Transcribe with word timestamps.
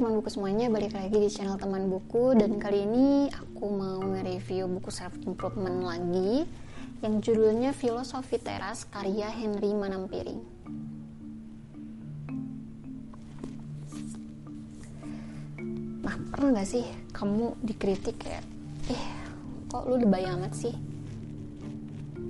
Teman 0.00 0.16
buku 0.16 0.32
semuanya, 0.32 0.72
balik 0.72 0.96
lagi 0.96 1.12
di 1.12 1.28
channel 1.28 1.60
teman 1.60 1.92
buku 1.92 2.32
dan 2.32 2.56
kali 2.56 2.88
ini 2.88 3.28
aku 3.36 3.68
mau 3.68 4.00
nge-review 4.00 4.64
buku 4.64 4.88
self 4.88 5.12
improvement 5.28 5.84
lagi 5.84 6.48
yang 7.04 7.20
judulnya 7.20 7.76
Filosofi 7.76 8.40
Teras 8.40 8.88
karya 8.88 9.28
Henry 9.28 9.76
Manampiring. 9.76 10.40
Nah, 16.00 16.16
pernah 16.32 16.48
gak 16.56 16.68
sih 16.72 16.88
kamu 17.12 17.60
dikritik 17.60 18.24
kayak, 18.24 18.48
eh 18.88 19.04
kok 19.68 19.84
lu 19.84 20.00
lebay 20.00 20.24
amat 20.32 20.56
sih? 20.56 20.72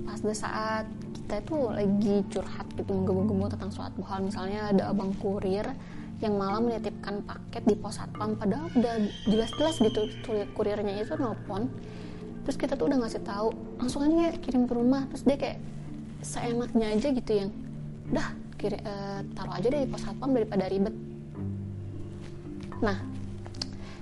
Pas 0.03 0.19
the 0.19 0.35
saat 0.35 0.91
kita 1.15 1.39
itu 1.39 1.55
lagi 1.71 2.15
curhat 2.35 2.67
gitu, 2.75 2.91
menggemu-gemu 2.91 3.47
tentang 3.47 3.71
suatu 3.71 4.03
hal, 4.03 4.19
misalnya 4.27 4.75
ada 4.75 4.91
abang 4.91 5.15
kurir 5.23 5.71
yang 6.21 6.37
malah 6.37 6.61
menitipkan 6.61 7.25
paket 7.25 7.65
di 7.65 7.73
pos 7.73 7.97
satpam 7.97 8.37
padahal 8.37 8.69
udah 8.77 8.95
jelas-jelas 9.25 9.81
gitu 9.81 10.01
kurirnya 10.53 11.01
itu 11.01 11.17
nelpon. 11.17 11.67
Terus 12.45 12.57
kita 12.57 12.73
tuh 12.77 12.89
udah 12.89 13.01
ngasih 13.01 13.21
tahu 13.25 13.49
langsung 13.81 14.05
aja 14.05 14.37
kirim 14.37 14.69
ke 14.69 14.73
rumah. 14.77 15.09
Terus 15.09 15.23
dia 15.25 15.37
kayak 15.37 15.57
seenaknya 16.21 16.87
aja 16.93 17.07
gitu 17.09 17.31
yang 17.33 17.49
udah 18.13 18.27
kiri, 18.61 18.77
uh, 18.85 19.25
taruh 19.33 19.53
aja 19.57 19.67
deh 19.73 19.81
di 19.81 19.89
pos 19.89 20.01
satpam 20.05 20.29
daripada 20.33 20.69
ribet. 20.69 20.93
Nah 22.85 23.10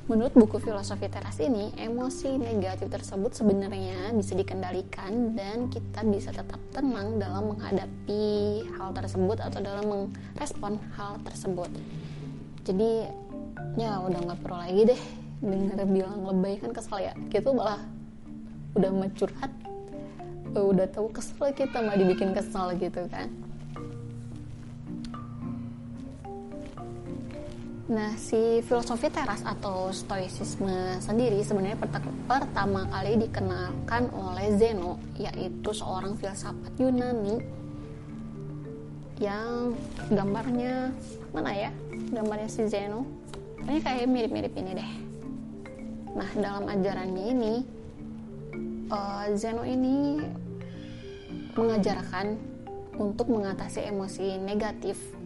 Menurut 0.09 0.33
buku 0.33 0.57
filosofi 0.57 1.05
teras 1.05 1.37
ini, 1.37 1.69
emosi 1.77 2.41
negatif 2.41 2.89
tersebut 2.89 3.29
sebenarnya 3.29 4.09
bisa 4.17 4.33
dikendalikan 4.33 5.37
dan 5.37 5.69
kita 5.69 6.01
bisa 6.01 6.33
tetap 6.33 6.57
tenang 6.73 7.21
dalam 7.21 7.53
menghadapi 7.53 8.65
hal 8.73 8.89
tersebut 8.97 9.37
atau 9.37 9.61
dalam 9.61 10.09
merespon 10.33 10.81
hal 10.97 11.21
tersebut. 11.21 11.69
Jadi 12.65 13.05
ya 13.77 14.01
udah 14.01 14.33
nggak 14.33 14.39
perlu 14.41 14.57
lagi 14.57 14.81
deh 14.97 15.01
denger 15.45 15.77
bilang 15.85 16.25
lebay 16.25 16.57
kan 16.57 16.73
kesel 16.73 17.05
ya. 17.05 17.13
Gitu 17.29 17.53
malah 17.53 17.85
udah 18.73 18.89
mencurhat, 18.89 19.53
udah 20.57 20.89
tahu 20.89 21.13
kesel 21.13 21.53
kita 21.53 21.85
malah 21.85 22.01
dibikin 22.01 22.33
kesel 22.33 22.73
gitu 22.81 23.05
kan. 23.13 23.29
Nah, 27.89 28.13
si 28.21 28.61
filosofi 28.69 29.09
teras 29.09 29.41
atau 29.41 29.89
stoicisme 29.89 31.01
sendiri 31.01 31.41
sebenarnya 31.41 31.73
pertama 32.29 32.85
kali 32.85 33.17
dikenalkan 33.17 34.13
oleh 34.13 34.53
Zeno, 34.61 35.01
yaitu 35.17 35.73
seorang 35.73 36.13
filsafat 36.13 36.69
Yunani 36.77 37.41
yang 39.17 39.73
gambarnya 40.13 40.93
mana 41.33 41.49
ya? 41.49 41.73
Gambarnya 42.13 42.45
si 42.45 42.69
Zeno. 42.69 43.09
Ini 43.65 43.81
kayak 43.81 44.05
mirip-mirip 44.05 44.53
ini 44.53 44.71
deh. 44.77 44.91
Nah, 46.13 46.29
dalam 46.37 46.69
ajarannya 46.69 47.25
ini 47.25 47.53
uh, 48.93 49.33
Zeno 49.33 49.65
ini 49.65 50.21
mengajarkan 51.57 52.37
untuk 53.01 53.33
mengatasi 53.33 53.81
emosi 53.89 54.37
negatif 54.37 55.17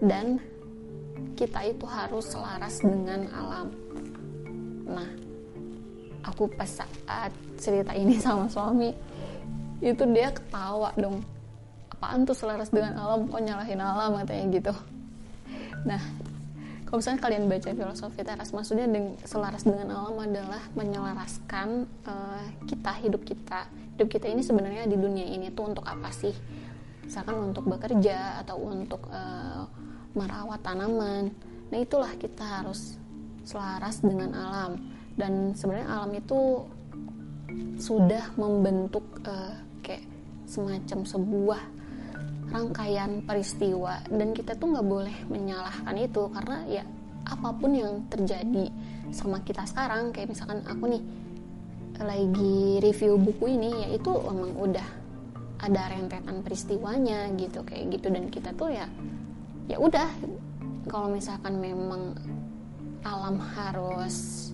dan 0.00 0.40
kita 1.36 1.60
itu 1.64 1.84
harus 1.88 2.28
selaras 2.28 2.80
dengan 2.84 3.24
alam. 3.32 3.68
Nah, 4.88 5.08
aku 6.24 6.48
pas 6.52 6.68
saat 6.68 7.32
cerita 7.56 7.92
ini 7.96 8.16
sama 8.20 8.48
suami, 8.48 8.92
itu 9.80 10.04
dia 10.12 10.32
ketawa 10.32 10.92
dong. 10.96 11.24
Apaan 11.92 12.24
tuh 12.24 12.36
selaras 12.36 12.72
dengan 12.72 12.96
alam? 12.96 13.28
Kok 13.28 13.40
nyalahin 13.40 13.80
alam 13.80 14.16
katanya 14.20 14.44
gitu. 14.52 14.74
Nah, 15.84 16.00
kalau 16.90 16.98
misalnya 17.00 17.20
kalian 17.22 17.44
baca 17.46 17.70
filosofi 17.70 18.20
teras, 18.26 18.50
maksudnya 18.50 18.90
selaras 19.24 19.62
dengan 19.62 19.94
alam 19.94 20.16
adalah 20.18 20.58
menyelaraskan 20.74 21.86
uh, 22.02 22.44
kita, 22.66 22.92
hidup 23.04 23.22
kita. 23.24 23.70
Hidup 23.96 24.08
kita 24.10 24.26
ini 24.26 24.42
sebenarnya 24.42 24.90
di 24.90 24.96
dunia 24.98 25.22
ini 25.22 25.54
tuh 25.54 25.70
untuk 25.70 25.86
apa 25.86 26.10
sih? 26.10 26.34
Misalkan 27.10 27.50
untuk 27.50 27.66
bekerja 27.66 28.38
atau 28.46 28.70
untuk 28.70 29.02
uh, 29.10 29.66
merawat 30.14 30.62
tanaman. 30.62 31.34
Nah, 31.74 31.78
itulah 31.82 32.14
kita 32.14 32.62
harus 32.62 32.94
selaras 33.42 33.98
dengan 33.98 34.30
alam. 34.30 34.78
Dan 35.18 35.50
sebenarnya 35.58 35.90
alam 35.90 36.14
itu 36.14 36.62
sudah 37.82 38.30
membentuk 38.38 39.02
uh, 39.26 39.58
kayak 39.82 40.06
semacam 40.46 41.02
sebuah 41.02 41.62
rangkaian 42.50 43.22
peristiwa 43.26 44.02
dan 44.10 44.34
kita 44.34 44.58
tuh 44.58 44.74
nggak 44.74 44.86
boleh 44.86 45.16
menyalahkan 45.30 45.94
itu 45.98 46.22
karena 46.34 46.58
ya 46.66 46.82
apa 47.26 47.54
pun 47.54 47.70
yang 47.70 48.02
terjadi 48.10 48.66
sama 49.14 49.38
kita 49.46 49.62
sekarang 49.70 50.10
kayak 50.10 50.34
misalkan 50.34 50.62
aku 50.66 50.90
nih 50.90 51.02
lagi 52.00 52.82
review 52.82 53.20
buku 53.20 53.54
ini 53.54 53.70
ya 53.86 53.88
itu 53.94 54.10
emang 54.26 54.56
udah 54.58 54.99
ada 55.60 55.92
rentetan 55.92 56.40
peristiwanya 56.40 57.28
gitu 57.36 57.60
kayak 57.62 58.00
gitu. 58.00 58.08
Dan 58.08 58.32
kita 58.32 58.56
tuh 58.56 58.72
ya 58.72 58.88
ya 59.68 59.76
udah 59.76 60.08
kalau 60.88 61.12
misalkan 61.12 61.60
memang 61.60 62.16
alam 63.04 63.36
harus 63.40 64.48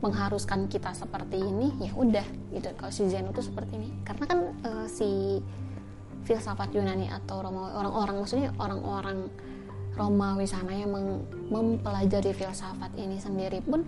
mengharuskan 0.00 0.64
kita 0.66 0.96
seperti 0.96 1.38
ini 1.38 1.76
ya 1.78 1.92
udah 1.94 2.26
gitu. 2.52 2.68
Kalau 2.74 2.92
si 2.92 3.06
Zen 3.06 3.30
itu 3.30 3.42
seperti 3.44 3.78
ini. 3.78 3.88
Karena 4.02 4.24
kan 4.26 4.38
uh, 4.66 4.86
si 4.90 5.38
filsafat 6.24 6.74
Yunani 6.76 7.08
atau 7.08 7.40
orang-orang 7.40 8.20
maksudnya 8.20 8.52
orang-orang 8.60 9.30
Romawi 9.96 10.46
sana 10.46 10.72
yang 10.72 10.92
mempelajari 11.50 12.32
filsafat 12.32 12.94
ini 12.96 13.18
sendiri 13.18 13.60
pun 13.60 13.82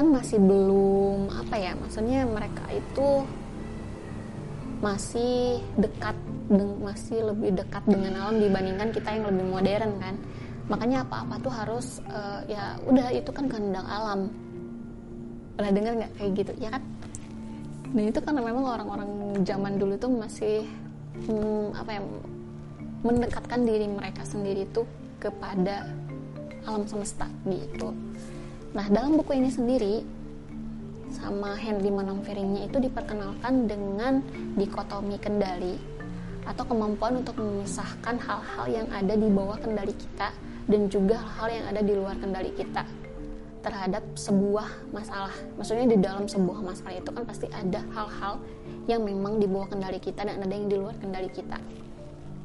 kan 0.00 0.08
masih 0.08 0.40
belum 0.40 1.28
apa 1.28 1.60
ya 1.60 1.76
maksudnya 1.76 2.24
mereka 2.24 2.64
itu 2.72 3.28
masih 4.80 5.60
dekat 5.76 6.16
masih 6.80 7.20
lebih 7.20 7.60
dekat 7.60 7.84
dengan 7.84 8.16
alam 8.16 8.40
dibandingkan 8.40 8.96
kita 8.96 9.12
yang 9.12 9.28
lebih 9.28 9.44
modern 9.44 9.92
kan? 10.00 10.16
Makanya 10.72 11.04
apa-apa 11.04 11.36
tuh 11.44 11.52
harus 11.52 12.00
uh, 12.08 12.40
ya 12.48 12.80
udah 12.88 13.12
itu 13.12 13.28
kan 13.28 13.44
kehendak 13.44 13.84
alam. 13.84 14.32
Pernah 15.60 15.72
dengar 15.76 15.92
nggak 16.00 16.12
kayak 16.16 16.30
gitu? 16.32 16.52
Ya 16.56 16.68
kan? 16.72 16.82
Nah 17.92 18.02
itu 18.08 18.18
karena 18.24 18.40
memang 18.40 18.64
orang-orang 18.64 19.10
zaman 19.44 19.76
dulu 19.76 20.00
tuh 20.00 20.10
masih 20.16 20.64
hmm, 21.28 21.76
apa 21.76 21.90
ya 21.92 22.02
mendekatkan 23.04 23.68
diri 23.68 23.84
mereka 23.84 24.24
sendiri 24.24 24.64
tuh 24.72 24.88
kepada 25.20 25.92
alam 26.64 26.88
semesta 26.88 27.28
gitu 27.44 28.09
nah 28.70 28.86
dalam 28.86 29.18
buku 29.18 29.34
ini 29.34 29.50
sendiri 29.50 29.94
sama 31.10 31.58
Henry 31.58 31.90
Manamfiringnya 31.90 32.70
itu 32.70 32.78
diperkenalkan 32.78 33.66
dengan 33.66 34.22
dikotomi 34.54 35.18
kendali 35.18 35.74
atau 36.46 36.64
kemampuan 36.64 37.20
untuk 37.20 37.36
memisahkan 37.36 38.16
hal-hal 38.16 38.66
yang 38.70 38.86
ada 38.94 39.14
di 39.18 39.28
bawah 39.28 39.58
kendali 39.58 39.92
kita 39.92 40.30
dan 40.70 40.86
juga 40.86 41.18
hal-hal 41.18 41.48
yang 41.60 41.66
ada 41.74 41.82
di 41.82 41.92
luar 41.98 42.14
kendali 42.16 42.50
kita 42.54 42.86
terhadap 43.60 44.00
sebuah 44.16 44.88
masalah. 44.90 45.34
Maksudnya 45.60 45.86
di 45.90 45.98
dalam 46.00 46.24
sebuah 46.24 46.64
masalah 46.64 46.96
itu 46.96 47.10
kan 47.12 47.24
pasti 47.28 47.46
ada 47.52 47.84
hal-hal 47.92 48.40
yang 48.88 49.04
memang 49.04 49.36
di 49.36 49.46
bawah 49.46 49.68
kendali 49.68 50.00
kita 50.00 50.24
dan 50.24 50.40
ada 50.40 50.54
yang 50.54 50.66
di 50.70 50.76
luar 50.80 50.96
kendali 50.96 51.28
kita. 51.28 51.60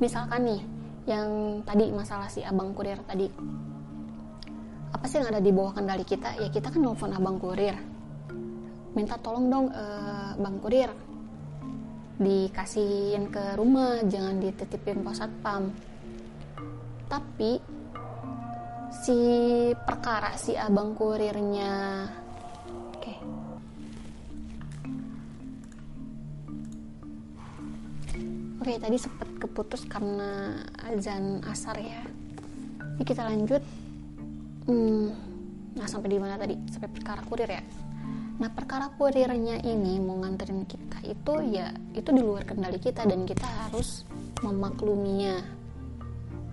Misalkan 0.04 0.44
nih, 0.44 0.62
yang 1.08 1.62
tadi 1.64 1.88
masalah 1.94 2.28
si 2.28 2.44
abang 2.44 2.76
kurir 2.76 3.00
tadi. 3.08 3.32
Apa 4.96 5.12
sih 5.12 5.20
yang 5.20 5.28
ada 5.28 5.44
di 5.44 5.52
bawah 5.52 5.76
kendali 5.76 6.08
kita? 6.08 6.40
Ya 6.40 6.48
kita 6.48 6.72
kan 6.72 6.80
nelfon 6.80 7.12
abang 7.12 7.36
kurir. 7.36 7.76
Minta 8.96 9.20
tolong 9.20 9.52
dong 9.52 9.68
uh, 9.76 10.40
bang 10.40 10.58
kurir 10.64 10.88
dikasihin 12.16 13.28
ke 13.28 13.60
rumah 13.60 14.00
jangan 14.08 14.40
dititipin 14.40 15.04
pos 15.04 15.20
satpam 15.20 15.68
tapi 17.12 17.60
si 19.04 19.20
perkara 19.76 20.32
si 20.40 20.56
abang 20.56 20.96
kurirnya 20.96 22.08
oke 22.96 23.04
okay. 23.04 23.18
oke 28.64 28.64
okay, 28.64 28.80
tadi 28.80 28.96
sempat 28.96 29.28
keputus 29.36 29.84
karena 29.84 30.64
azan 30.88 31.44
asar 31.52 31.76
ya 31.76 32.00
ini 32.96 33.04
kita 33.04 33.28
lanjut 33.28 33.60
hmm, 34.68 35.06
nah 35.78 35.88
sampai 35.90 36.10
di 36.14 36.20
mana 36.20 36.38
tadi 36.38 36.56
sampai 36.70 36.90
perkara 36.92 37.22
kurir 37.26 37.50
ya 37.50 37.64
Nah 38.36 38.52
perkara 38.52 38.92
kurirnya 39.00 39.64
ini 39.64 39.96
mau 40.04 40.20
nganterin 40.20 40.68
kita 40.68 41.00
itu 41.08 41.34
ya 41.56 41.72
itu 41.96 42.10
di 42.12 42.20
luar 42.20 42.44
kendali 42.44 42.80
kita 42.84 43.08
dan 43.08 43.24
kita 43.24 43.48
harus 43.48 44.04
memakluminya. 44.44 45.40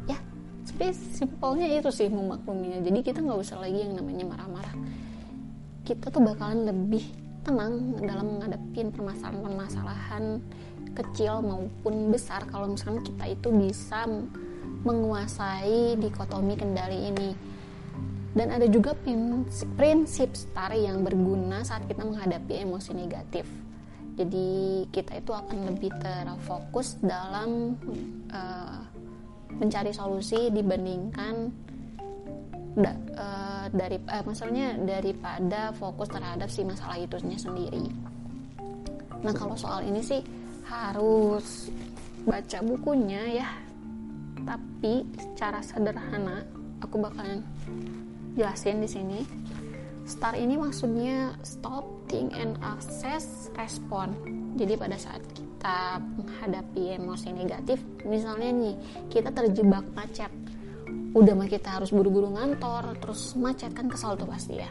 Ya, 0.06 0.18
tapi 0.62 0.94
simpelnya 0.94 1.66
itu 1.66 1.90
sih 1.90 2.06
memakluminya. 2.06 2.78
Jadi 2.86 2.98
kita 3.02 3.18
nggak 3.18 3.40
usah 3.42 3.58
lagi 3.58 3.82
yang 3.82 3.98
namanya 3.98 4.24
marah-marah. 4.30 4.76
Kita 5.82 6.14
tuh 6.14 6.22
bakalan 6.22 6.70
lebih 6.70 7.02
tenang 7.42 7.98
dalam 7.98 8.38
menghadapi 8.38 8.94
permasalahan-permasalahan 8.94 10.38
kecil 10.94 11.42
maupun 11.42 12.14
besar 12.14 12.46
kalau 12.46 12.70
misalnya 12.70 13.02
kita 13.02 13.34
itu 13.34 13.48
bisa 13.50 14.06
menguasai 14.86 15.98
dikotomi 15.98 16.54
kendali 16.54 17.10
ini 17.10 17.34
dan 18.32 18.48
ada 18.48 18.64
juga 18.64 18.96
prinsip, 19.76 20.32
star 20.32 20.72
yang 20.72 21.04
berguna 21.04 21.60
saat 21.64 21.84
kita 21.84 22.00
menghadapi 22.00 22.64
emosi 22.64 22.96
negatif 22.96 23.44
jadi 24.12 24.48
kita 24.92 25.24
itu 25.24 25.32
akan 25.32 25.72
lebih 25.72 25.88
terfokus 25.96 27.00
dalam 27.00 27.80
uh, 28.28 28.84
mencari 29.56 29.88
solusi 29.88 30.52
dibandingkan 30.52 31.48
da, 32.76 32.92
uh, 33.16 33.66
dari 33.72 33.96
uh, 34.04 34.24
maksudnya 34.28 34.76
daripada 34.84 35.72
fokus 35.72 36.12
terhadap 36.12 36.48
si 36.52 36.60
masalah 36.60 37.00
itu 37.00 37.16
sendiri. 37.40 37.88
Nah 39.24 39.32
kalau 39.32 39.56
soal 39.56 39.80
ini 39.88 40.04
sih 40.04 40.20
harus 40.68 41.72
baca 42.28 42.58
bukunya 42.60 43.40
ya, 43.40 43.48
tapi 44.44 45.08
secara 45.16 45.64
sederhana 45.64 46.44
aku 46.84 47.00
bakalan 47.00 47.40
jelasin 48.34 48.82
di 48.82 48.88
sini. 48.88 49.20
STAR 50.02 50.34
ini 50.34 50.58
maksudnya 50.58 51.38
stop, 51.46 51.86
think, 52.10 52.34
and 52.34 52.58
access, 52.60 53.48
respond. 53.54 54.12
Jadi 54.58 54.74
pada 54.74 54.98
saat 54.98 55.22
kita 55.30 56.02
menghadapi 56.18 56.98
emosi 56.98 57.30
negatif, 57.30 57.78
misalnya 58.02 58.50
nih 58.50 58.74
kita 59.08 59.30
terjebak 59.30 59.86
macet, 59.94 60.28
udah 61.12 61.36
mah 61.36 61.48
kita 61.48 61.76
harus 61.76 61.92
buru-buru 61.92 62.32
ngantor 62.32 62.96
terus 62.96 63.36
macet 63.36 63.76
kan 63.76 63.84
kesal 63.84 64.16
tuh 64.16 64.24
pasti 64.24 64.64
ya 64.64 64.70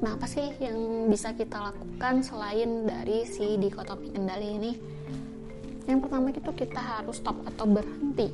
nah 0.00 0.16
apa 0.16 0.24
sih 0.24 0.52
yang 0.60 1.08
bisa 1.12 1.32
kita 1.36 1.60
lakukan 1.60 2.24
selain 2.24 2.88
dari 2.88 3.24
si 3.24 3.56
dikotomi 3.56 4.12
kendali 4.12 4.48
ini 4.56 4.72
yang 5.88 6.00
pertama 6.00 6.28
itu 6.32 6.52
kita 6.52 6.80
harus 6.80 7.20
stop 7.20 7.36
atau 7.44 7.68
berhenti 7.68 8.32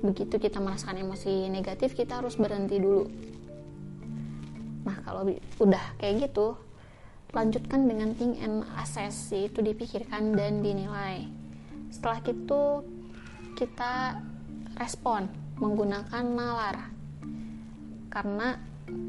begitu 0.00 0.40
kita 0.40 0.58
merasakan 0.64 1.04
emosi 1.04 1.52
negatif 1.52 1.92
kita 1.92 2.24
harus 2.24 2.40
berhenti 2.40 2.80
dulu. 2.80 3.04
Nah 4.88 4.96
kalau 5.04 5.28
udah 5.60 5.84
kayak 6.00 6.28
gitu 6.28 6.56
lanjutkan 7.30 7.86
dengan 7.86 8.10
think 8.16 8.40
and 8.42 8.66
assess 8.80 9.30
itu 9.30 9.60
dipikirkan 9.60 10.34
dan 10.34 10.64
dinilai. 10.64 11.28
Setelah 11.92 12.18
itu 12.26 12.62
kita 13.54 14.18
respon 14.80 15.28
menggunakan 15.60 16.24
nalar. 16.24 16.76
Karena 18.10 18.58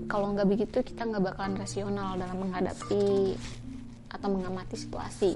kalau 0.06 0.36
nggak 0.36 0.50
begitu 0.52 0.78
kita 0.86 1.08
nggak 1.08 1.34
bakalan 1.34 1.58
rasional 1.58 2.20
dalam 2.20 2.38
menghadapi 2.38 3.34
atau 4.12 4.28
mengamati 4.28 4.76
situasi. 4.76 5.32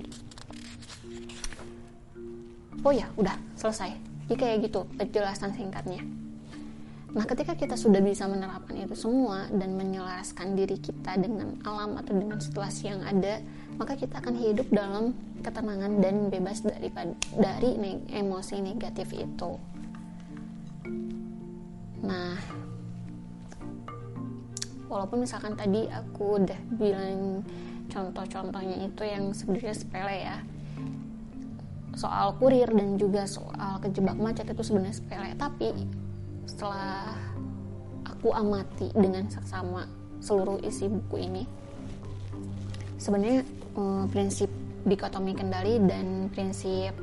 Oh 2.85 2.93
ya 2.93 3.09
udah 3.17 3.33
selesai 3.57 4.14
jika 4.25 4.45
kayak 4.49 4.69
gitu 4.69 4.85
penjelasan 4.97 5.53
singkatnya. 5.53 6.01
Nah 7.15 7.23
ketika 7.23 7.55
kita 7.55 7.79
sudah 7.79 8.03
bisa 8.03 8.27
menerapkan 8.27 8.75
itu 8.75 8.91
semua 8.97 9.47
dan 9.47 9.79
menyelaraskan 9.79 10.57
diri 10.57 10.75
kita 10.75 11.15
dengan 11.15 11.55
alam 11.63 11.95
atau 11.95 12.11
dengan 12.11 12.43
situasi 12.43 12.91
yang 12.91 13.01
ada 13.07 13.39
maka 13.75 13.95
kita 13.95 14.19
akan 14.19 14.35
hidup 14.35 14.67
dalam 14.71 15.15
ketenangan 15.43 15.99
dan 15.99 16.27
bebas 16.31 16.63
dari 16.63 16.91
dari 17.35 17.71
emosi 18.11 18.55
negatif 18.63 19.11
itu. 19.15 19.51
Nah, 22.03 22.39
walaupun 24.87 25.27
misalkan 25.27 25.59
tadi 25.59 25.91
aku 25.91 26.39
udah 26.39 26.59
bilang 26.79 27.43
contoh-contohnya 27.91 28.87
itu 28.87 29.03
yang 29.05 29.31
sebenarnya 29.35 29.75
sepele 29.75 30.17
ya 30.23 30.37
soal 31.95 32.35
kurir 32.37 32.67
dan 32.69 32.99
juga 32.99 33.23
soal 33.25 33.79
kejebak 33.79 34.19
macet 34.19 34.47
itu 34.51 34.61
sebenarnya 34.61 34.95
sepele. 34.99 35.31
Tapi 35.39 35.71
setelah 36.45 37.15
aku 38.05 38.35
amati 38.35 38.91
dengan 38.93 39.25
seksama 39.31 39.87
seluruh 40.21 40.61
isi 40.63 40.87
buku 40.89 41.17
ini 41.25 41.43
sebenarnya 42.97 43.41
eh, 43.77 44.05
prinsip 44.09 44.49
dikotomi 44.85 45.33
kendali 45.33 45.81
dan 45.83 46.29
prinsip 46.29 46.93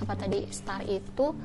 apa 0.00 0.16
tadi 0.16 0.48
star 0.48 0.80
itu 0.88 1.36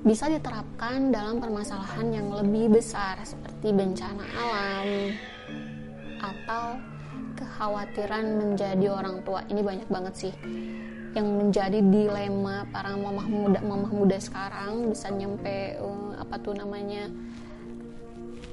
bisa 0.00 0.32
diterapkan 0.32 1.12
dalam 1.12 1.44
permasalahan 1.44 2.08
yang 2.08 2.32
lebih 2.32 2.72
besar 2.80 3.20
seperti 3.20 3.68
bencana 3.68 4.24
alam 4.32 4.88
atau 6.24 6.64
kekhawatiran 7.36 8.24
menjadi 8.36 8.88
orang 8.88 9.20
tua. 9.24 9.44
Ini 9.44 9.60
banyak 9.60 9.88
banget 9.92 10.14
sih 10.16 10.32
yang 11.10 11.26
menjadi 11.26 11.82
dilema 11.82 12.66
para 12.70 12.94
mamah 12.94 13.26
muda 13.26 13.58
mamah 13.62 13.90
muda 13.90 14.16
sekarang. 14.18 14.90
Bisa 14.94 15.10
nyampe 15.10 15.78
uh, 15.82 16.14
apa 16.22 16.38
tuh 16.38 16.54
namanya 16.54 17.10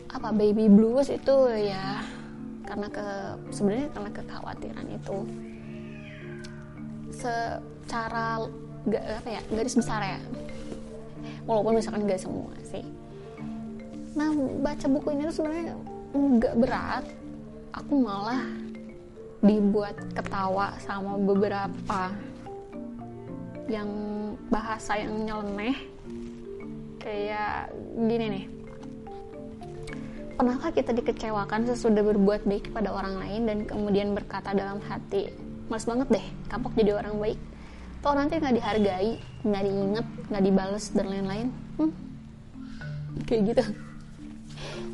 apa 0.10 0.34
baby 0.34 0.72
blues 0.72 1.14
itu 1.14 1.36
ya 1.54 2.02
karena 2.66 2.88
ke 2.90 3.08
sebenarnya 3.54 3.90
karena 3.94 4.10
kekhawatiran 4.12 4.88
itu. 4.90 5.18
Secara 7.14 8.46
apa 8.92 9.30
ya 9.30 9.42
garis 9.54 9.78
besar 9.78 10.02
ya. 10.02 10.20
Walaupun 11.48 11.80
misalkan 11.80 12.10
gak 12.10 12.20
semua 12.20 12.52
sih. 12.66 12.84
Nah 14.18 14.34
baca 14.66 14.86
buku 14.90 15.08
ini 15.14 15.30
sebenarnya 15.30 15.78
nggak 16.16 16.56
berat. 16.58 17.06
Aku 17.78 18.02
malah 18.02 18.42
dibuat 19.46 19.94
ketawa 20.18 20.74
sama 20.82 21.14
beberapa 21.22 22.10
yang 23.68 23.90
bahasa 24.48 25.00
yang 25.00 25.14
nyeleneh 25.28 25.78
kayak 27.00 27.72
gini 27.96 28.26
nih. 28.32 28.46
Pernahkah 30.38 30.70
kita 30.70 30.94
dikecewakan 30.94 31.66
sesudah 31.66 32.06
berbuat 32.06 32.46
baik 32.46 32.70
kepada 32.70 32.94
orang 32.94 33.18
lain 33.18 33.42
dan 33.50 33.58
kemudian 33.66 34.14
berkata 34.14 34.54
dalam 34.54 34.78
hati, 34.86 35.34
males 35.66 35.88
banget 35.88 36.08
deh, 36.14 36.26
kapok 36.48 36.78
jadi 36.78 37.00
orang 37.02 37.18
baik. 37.18 37.40
Toh 38.06 38.14
nanti 38.14 38.38
nggak 38.38 38.56
dihargai 38.62 39.12
nggak 39.42 39.64
diinget 39.66 40.08
nggak 40.30 40.44
dibales 40.46 40.86
dan 40.94 41.06
lain-lain? 41.10 41.48
Hmm? 41.82 41.92
kayak 43.26 43.42
gitu. 43.54 43.64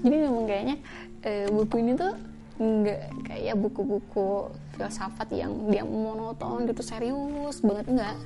Jadi 0.03 0.15
memang 0.15 0.45
kayaknya 0.47 0.75
e, 1.23 1.31
buku 1.51 1.75
ini 1.83 1.91
tuh 1.99 2.13
nggak 2.53 3.01
kayak 3.27 3.55
buku-buku 3.59 4.53
filsafat 4.77 5.27
yang 5.33 5.51
dia 5.67 5.83
monoton 5.83 6.69
gitu 6.69 6.85
serius 6.85 7.59
banget 7.65 7.89
enggak 7.89 8.17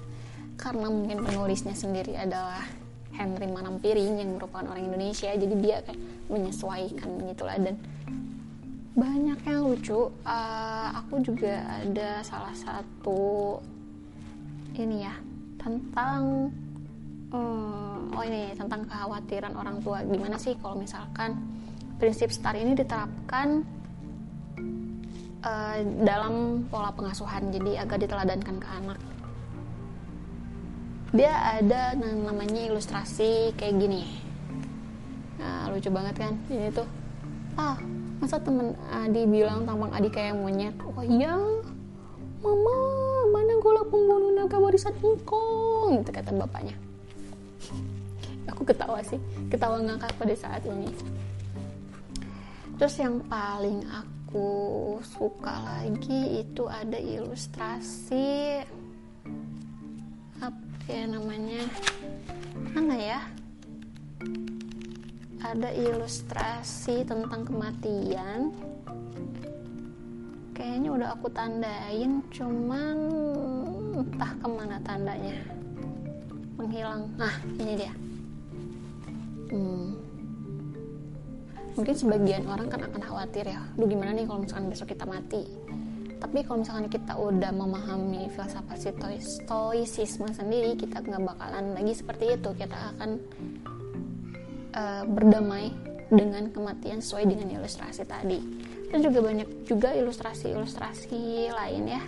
karena 0.58 0.90
mungkin 0.90 1.22
penulisnya 1.22 1.78
sendiri 1.78 2.18
adalah 2.18 2.66
Henry 3.14 3.46
Manampiring 3.50 4.22
yang 4.22 4.38
merupakan 4.38 4.66
orang 4.70 4.90
Indonesia 4.90 5.30
jadi 5.30 5.56
dia 5.58 5.78
kayak 5.86 6.02
menyesuaikan 6.30 7.10
gitulah 7.30 7.58
dan 7.62 7.78
banyak 8.98 9.40
yang 9.46 9.62
lucu. 9.70 10.10
Uh, 10.26 10.90
aku 10.98 11.22
juga 11.22 11.62
ada 11.86 12.26
salah 12.26 12.54
satu 12.58 13.58
ini 14.74 15.06
ya 15.06 15.14
tentang 15.62 16.50
hmm, 17.30 18.18
oh 18.18 18.24
ini 18.26 18.58
tentang 18.58 18.90
kekhawatiran 18.90 19.54
orang 19.54 19.78
tua. 19.86 20.02
Gimana 20.02 20.42
sih 20.42 20.58
kalau 20.58 20.82
misalkan 20.82 21.38
prinsip 22.02 22.34
STAR 22.34 22.58
ini 22.58 22.74
diterapkan 22.74 23.62
uh, 25.46 25.78
dalam 26.02 26.66
pola 26.70 26.90
pengasuhan 26.94 27.54
jadi 27.54 27.86
agak 27.86 28.06
diteladankan 28.06 28.58
ke 28.58 28.70
anak 28.82 29.00
dia 31.16 31.32
ada 31.32 31.96
namanya 31.96 32.68
ilustrasi 32.68 33.56
kayak 33.56 33.80
gini. 33.80 34.04
Nah 35.40 35.72
lucu 35.72 35.88
banget 35.88 36.16
kan? 36.20 36.34
Ini 36.52 36.72
tuh. 36.76 36.88
Ah 37.56 37.80
masa 38.18 38.42
temen 38.42 38.74
Adi 38.92 39.24
bilang 39.24 39.64
tampang 39.64 39.94
Adi 39.96 40.10
kayak 40.12 40.36
monyet? 40.36 40.76
Oh 40.84 41.04
iya. 41.06 41.38
Mama 42.44 42.76
mana 43.34 43.54
gula 43.64 43.82
pembunuh 43.88 44.36
naga 44.36 44.60
warisan 44.60 44.94
engkong 45.00 46.04
itu 46.04 46.12
kata 46.12 46.36
bapaknya. 46.36 46.76
Aku 48.52 48.68
ketawa 48.68 49.00
sih. 49.04 49.20
Ketawa 49.48 49.80
ngakak 49.84 50.12
pada 50.20 50.36
saat 50.36 50.64
ini. 50.68 50.92
Terus 52.78 52.94
yang 53.02 53.26
paling 53.26 53.82
aku 53.90 54.48
suka 55.02 55.56
lagi 55.66 56.46
itu 56.46 56.70
ada 56.70 57.00
ilustrasi 57.00 58.62
ya 60.88 61.04
namanya? 61.04 61.68
Mana 62.72 62.96
ya? 62.96 63.20
Ada 65.44 65.76
ilustrasi 65.76 67.04
tentang 67.04 67.44
kematian. 67.44 68.56
Kayaknya 70.56 70.90
udah 70.90 71.10
aku 71.14 71.28
tandain 71.30 72.24
cuman 72.32 72.98
entah 74.00 74.32
ke 74.40 74.48
mana 74.48 74.80
tandanya. 74.82 75.38
Menghilang. 76.56 77.12
Nah 77.20 77.36
ini 77.60 77.74
dia. 77.76 77.94
Hmm. 79.48 79.96
mungkin 81.78 81.94
sebagian 81.94 82.50
orang 82.50 82.74
kan 82.74 82.82
akan 82.90 83.02
khawatir 83.06 83.46
ya. 83.46 83.62
Lu 83.78 83.86
gimana 83.86 84.10
nih 84.10 84.26
kalau 84.26 84.42
misalkan 84.42 84.74
besok 84.74 84.98
kita 84.98 85.06
mati 85.06 85.67
tapi 86.18 86.42
kalau 86.42 86.66
misalkan 86.66 86.90
kita 86.90 87.14
udah 87.14 87.54
memahami 87.54 88.26
filsafat 88.34 88.90
stoicisme 89.22 90.26
sendiri 90.34 90.74
kita 90.74 91.06
nggak 91.06 91.22
bakalan 91.22 91.78
lagi 91.78 91.94
seperti 91.94 92.34
itu. 92.34 92.50
Kita 92.58 92.78
akan 92.98 93.10
uh, 94.74 95.04
berdamai 95.06 95.70
dengan 96.10 96.50
kematian 96.50 97.06
sesuai 97.06 97.26
dengan 97.30 97.48
ilustrasi 97.62 98.04
tadi. 98.10 98.40
Dan 98.90 99.04
juga 99.04 99.20
banyak 99.22 99.70
juga 99.70 99.94
ilustrasi-ilustrasi 99.94 101.54
lain 101.54 101.84
ya. 101.86 102.02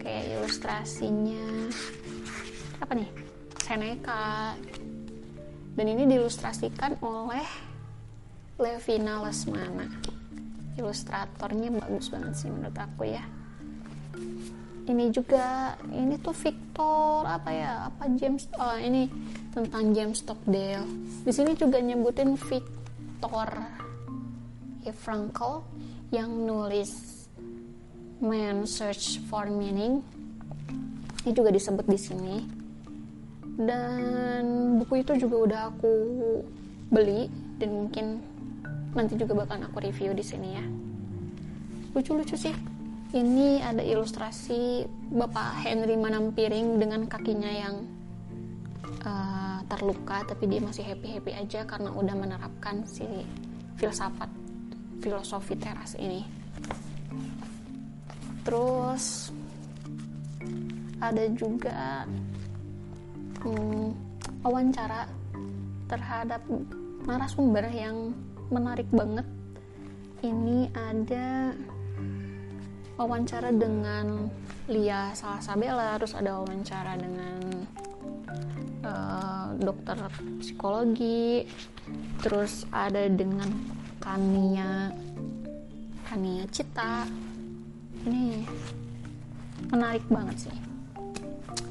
Kayak 0.00 0.24
ilustrasinya 0.40 1.68
apa 2.80 2.92
nih? 2.96 3.10
Seneca. 3.60 4.56
Dan 5.76 5.86
ini 5.94 6.08
diilustrasikan 6.08 6.96
oleh 7.04 7.44
Levina 8.56 9.22
Lesmana 9.22 10.17
ilustratornya 10.78 11.74
bagus 11.74 12.08
banget 12.08 12.32
sih 12.38 12.48
menurut 12.48 12.78
aku 12.78 13.10
ya. 13.10 13.26
Ini 14.88 15.12
juga 15.12 15.76
ini 15.92 16.16
tuh 16.16 16.32
Victor 16.32 17.28
apa 17.28 17.50
ya 17.52 17.92
apa 17.92 18.08
James 18.16 18.48
oh 18.56 18.78
ini 18.80 19.10
tentang 19.52 19.92
James 19.92 20.24
Stockdale. 20.24 20.88
Di 21.26 21.32
sini 21.34 21.52
juga 21.58 21.82
nyebutin 21.82 22.38
Victor. 22.38 23.50
Frankl 24.88 25.68
yang 26.08 26.32
nulis 26.48 27.28
Man 28.24 28.64
Search 28.64 29.20
for 29.28 29.46
Meaning. 29.52 30.00
Ini 31.24 31.32
juga 31.36 31.52
disebut 31.52 31.84
di 31.84 31.98
sini. 32.00 32.36
Dan 33.58 34.78
buku 34.80 35.02
itu 35.02 35.18
juga 35.18 35.36
udah 35.44 35.60
aku 35.74 35.92
beli 36.88 37.26
dan 37.58 37.74
mungkin 37.74 38.22
nanti 38.98 39.14
juga 39.14 39.46
bakal 39.46 39.62
aku 39.62 39.78
review 39.78 40.10
di 40.10 40.26
sini 40.26 40.48
ya. 40.58 40.64
Lucu-lucu 41.94 42.34
sih. 42.34 42.54
Ini 43.08 43.64
ada 43.64 43.80
ilustrasi 43.80 44.84
Bapak 45.14 45.64
Henry 45.64 45.96
Manampiring 45.96 46.76
dengan 46.76 47.08
kakinya 47.08 47.48
yang 47.48 47.88
uh, 49.00 49.64
terluka 49.64 50.28
tapi 50.28 50.44
dia 50.44 50.60
masih 50.60 50.84
happy-happy 50.84 51.32
aja 51.32 51.64
karena 51.64 51.88
udah 51.88 52.12
menerapkan 52.12 52.84
si 52.84 53.06
filsafat 53.80 54.28
filosofi 55.00 55.56
teras 55.56 55.96
ini. 55.96 56.20
Terus 58.44 59.32
ada 60.98 61.24
juga 61.32 62.04
hmm, 63.40 63.88
wawancara 64.44 65.08
terhadap 65.88 66.44
narasumber 67.08 67.64
yang 67.72 68.12
menarik 68.48 68.88
banget. 68.92 69.26
Ini 70.24 70.72
ada 70.74 71.54
wawancara 72.98 73.54
dengan 73.54 74.26
Lia 74.66 75.14
Salasabella 75.14 75.94
terus 76.02 76.18
ada 76.18 76.42
wawancara 76.42 76.98
dengan 76.98 77.40
uh, 78.82 79.54
dokter 79.54 79.96
psikologi 80.42 81.46
terus 82.18 82.66
ada 82.74 83.06
dengan 83.06 83.48
Kania 84.02 84.90
Kania 86.10 86.44
Cita. 86.50 87.06
Ini 88.08 88.42
menarik 89.70 90.02
banget 90.10 90.50
sih. 90.50 90.56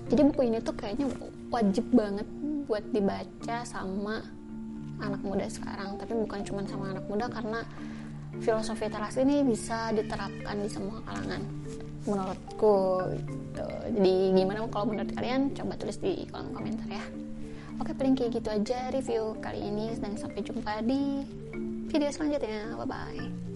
Jadi 0.07 0.22
buku 0.31 0.41
ini 0.48 0.63
tuh 0.63 0.75
kayaknya 0.77 1.12
wajib 1.51 1.84
banget 1.91 2.27
buat 2.67 2.84
dibaca 2.96 3.67
sama 3.67 4.37
anak 5.01 5.22
muda 5.22 5.46
sekarang 5.50 5.98
tapi 6.01 6.13
bukan 6.18 6.42
cuma 6.46 6.62
sama 6.66 6.94
anak 6.94 7.06
muda 7.06 7.30
karena 7.30 7.62
filosofi 8.42 8.86
teras 8.89 9.18
ini 9.18 9.42
bisa 9.46 9.89
diterapkan 9.94 10.56
di 10.62 10.70
semua 10.70 11.01
kalangan 11.06 11.42
menurutku 12.08 13.04
gitu. 13.12 13.68
jadi 14.00 14.16
gimana 14.32 14.63
kalau 14.72 14.86
menurut 14.88 15.12
kalian? 15.12 15.51
Coba 15.51 15.75
tulis 15.75 16.00
di 16.00 16.24
kolom 16.32 16.56
komentar 16.56 16.88
ya. 16.88 17.04
Oke 17.77 17.94
paling 17.94 18.18
kayak 18.18 18.42
gitu 18.42 18.50
aja 18.50 18.89
review 18.89 19.38
kali 19.44 19.62
ini 19.62 19.94
dan 20.00 20.18
sampai 20.18 20.42
jumpa 20.42 20.82
di 20.82 21.27
video 21.92 22.10
selanjutnya. 22.10 22.74
Bye 22.80 22.88
bye 22.88 23.47